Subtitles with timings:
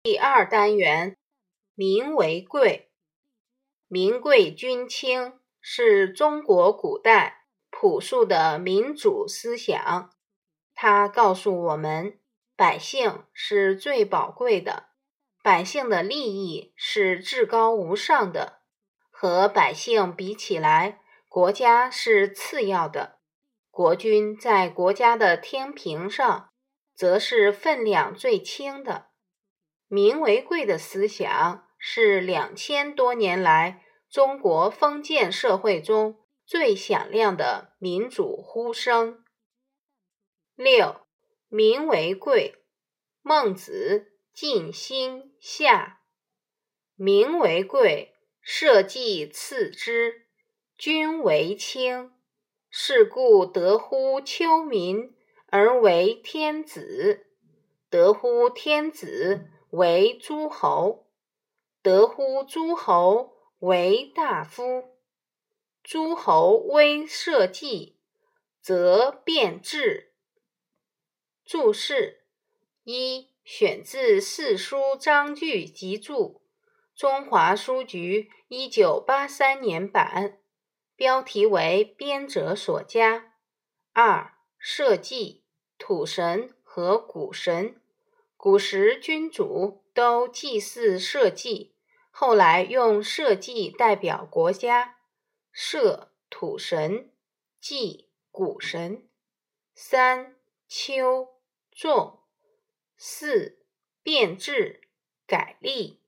[0.00, 1.16] 第二单元，
[1.74, 2.92] 民为贵，
[3.88, 10.10] 民贵君轻是中国古代朴素的民主思想。
[10.72, 12.20] 它告诉我们，
[12.56, 14.90] 百姓是最宝贵的，
[15.42, 18.60] 百姓的利益是至高无上的。
[19.10, 23.18] 和百姓比起来，国家是次要的。
[23.68, 26.50] 国君在国家的天平上，
[26.94, 29.07] 则是分量最轻的。
[29.88, 39.24] 民为贵的思想是两千多年来中国封建社会中最响亮的民主呼声。
[40.54, 41.00] 六，
[41.48, 42.54] 民为贵。
[43.22, 46.00] 孟子尽心下。
[46.94, 50.26] 民为贵，社稷次之，
[50.76, 52.12] 君为轻。
[52.70, 55.14] 是故得乎丘民
[55.48, 57.26] 而为天子，
[57.88, 59.50] 得乎天子。
[59.70, 61.06] 为诸侯，
[61.82, 64.96] 得乎诸侯为大夫。
[65.82, 67.96] 诸侯威社稷，
[68.60, 70.12] 则变质。
[71.44, 72.24] 注释
[72.84, 76.42] 一：选自《四书章句集注》，
[76.98, 80.38] 中华书局一九八三年版，
[80.96, 83.34] 标题为编者所加。
[83.92, 85.42] 二：社稷，
[85.78, 87.80] 土神和谷神。
[88.38, 91.72] 古时君主都祭祀社稷，
[92.08, 94.98] 后来用社稷代表国家。
[95.50, 97.10] 社土神，
[97.60, 99.08] 稷谷神。
[99.74, 100.36] 三
[100.68, 101.30] 秋
[101.72, 102.20] 种。
[102.96, 103.58] 四
[104.04, 104.82] 变质
[105.26, 106.00] 改立。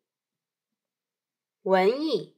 [1.63, 2.37] 文艺，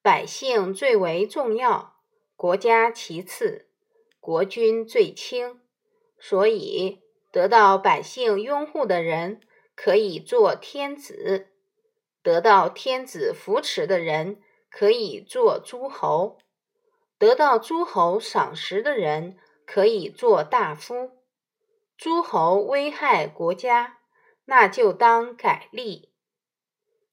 [0.00, 2.00] 百姓最为重要，
[2.36, 3.68] 国家其次，
[4.18, 5.60] 国君最轻，
[6.18, 7.05] 所以。
[7.36, 9.42] 得到百姓拥护的人
[9.74, 11.48] 可以做天子，
[12.22, 16.38] 得到天子扶持的人可以做诸侯，
[17.18, 19.36] 得到诸侯赏识的人
[19.66, 21.10] 可以做大夫。
[21.98, 23.98] 诸侯危害国家，
[24.46, 26.08] 那就当改立。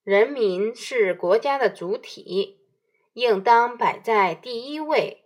[0.06, 2.62] 人民是国家的主体，
[3.12, 5.25] 应当摆在第一位。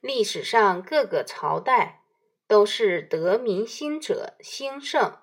[0.00, 2.02] 历史上各个朝代。
[2.48, 5.18] 都是得民心者兴盛，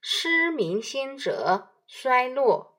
[0.00, 2.78] 失民心者衰落。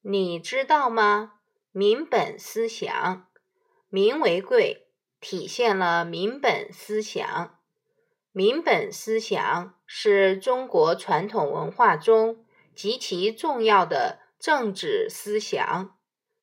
[0.00, 1.34] 你知道吗？
[1.70, 3.28] 民本思想，
[3.88, 4.88] 民为贵，
[5.20, 7.58] 体现了民本思想。
[8.32, 12.44] 民本思想是中国传统文化中
[12.74, 15.96] 极其重要的政治思想，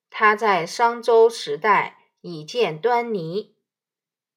[0.09, 3.43] 它在商周时代已见端倪。《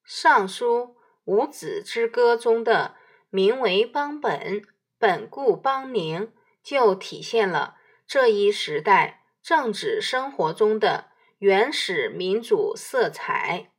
[0.04, 0.94] 尚书》。
[1.28, 2.94] 五子之歌中的
[3.28, 4.62] “民为邦本，
[4.98, 6.32] 本固邦宁”
[6.64, 13.70] 就体现了这一时代政治生活中的原始民主色彩。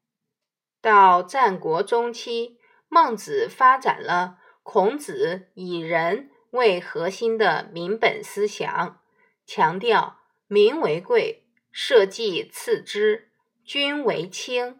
[0.79, 9.01] 到战国中期，孟子发展了孔子以人为核心的民本思想，
[9.47, 13.31] 强调“民为贵，社稷次之，
[13.65, 14.79] 君为轻”，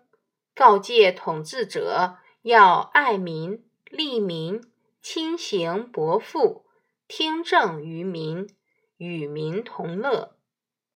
[0.53, 2.19] 告诫统治者。
[2.41, 4.61] 要爱民、利民、
[5.01, 6.65] 亲行薄赋、
[7.07, 8.47] 听政于民、
[8.97, 10.38] 与民同乐。